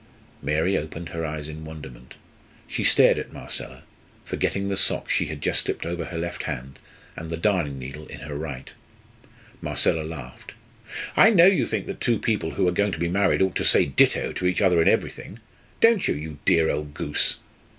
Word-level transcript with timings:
Mary 0.41 0.75
opened 0.75 1.09
her 1.09 1.23
eyes 1.23 1.47
in 1.47 1.63
wonderment. 1.63 2.15
She 2.67 2.83
stared 2.83 3.19
at 3.19 3.31
Marcella, 3.31 3.83
forgetting 4.25 4.67
the 4.67 4.75
sock 4.75 5.11
she 5.11 5.27
had 5.27 5.41
just 5.43 5.63
slipped 5.63 5.85
over 5.85 6.05
her 6.05 6.17
left 6.17 6.41
hand, 6.41 6.79
and 7.15 7.29
the 7.29 7.37
darning 7.37 7.77
needle 7.77 8.07
in 8.07 8.21
her 8.21 8.33
right. 8.35 8.71
Marcella 9.61 10.01
laughed. 10.01 10.53
"I 11.15 11.29
know 11.29 11.45
you 11.45 11.67
think 11.67 11.85
that 11.85 12.01
two 12.01 12.17
people 12.17 12.49
who 12.55 12.67
are 12.67 12.71
going 12.71 12.93
to 12.93 12.97
be 12.97 13.09
married 13.09 13.43
ought 13.43 13.55
to 13.57 13.63
say 13.63 13.85
ditto 13.85 14.33
to 14.33 14.47
each 14.47 14.59
other 14.59 14.81
in 14.81 14.87
everything. 14.87 15.37
Don't 15.81 16.07
you 16.07 16.15
you 16.15 16.39
dear 16.45 16.71
old 16.71 16.95
goose?" 16.95 17.37